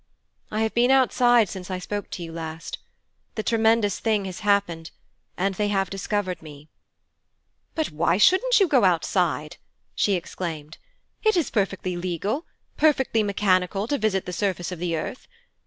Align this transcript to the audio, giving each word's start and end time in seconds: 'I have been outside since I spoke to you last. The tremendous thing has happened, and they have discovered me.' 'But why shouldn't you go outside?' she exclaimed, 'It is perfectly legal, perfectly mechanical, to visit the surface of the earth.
'I 0.49 0.61
have 0.61 0.73
been 0.73 0.89
outside 0.89 1.47
since 1.47 1.69
I 1.69 1.77
spoke 1.77 2.09
to 2.09 2.23
you 2.23 2.31
last. 2.31 2.79
The 3.35 3.43
tremendous 3.43 3.99
thing 3.99 4.25
has 4.25 4.39
happened, 4.39 4.89
and 5.37 5.53
they 5.53 5.67
have 5.67 5.91
discovered 5.91 6.41
me.' 6.41 6.69
'But 7.75 7.91
why 7.91 8.17
shouldn't 8.17 8.59
you 8.59 8.67
go 8.67 8.83
outside?' 8.83 9.57
she 9.93 10.13
exclaimed, 10.13 10.79
'It 11.21 11.37
is 11.37 11.51
perfectly 11.51 11.97
legal, 11.97 12.47
perfectly 12.77 13.21
mechanical, 13.21 13.87
to 13.89 13.99
visit 13.99 14.25
the 14.25 14.33
surface 14.33 14.71
of 14.71 14.79
the 14.79 14.97
earth. 14.97 15.27